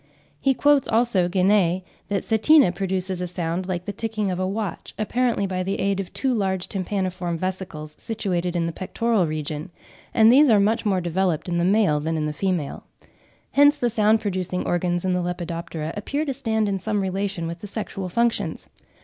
[0.39, 4.95] He quotes, also, Guenee, that Setina produces a sound like the ticking of a watch,
[4.97, 9.69] apparently by the aid of "two large tympaniform vesicles, situated in the pectoral region";
[10.11, 12.83] and these "are much more developed in the male than in the female."
[13.51, 17.59] Hence the sound producing organs in the Lepidoptera appear to stand in some relation with
[17.59, 18.67] the sexual functions.